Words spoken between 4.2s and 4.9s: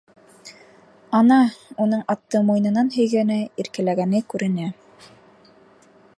күренә.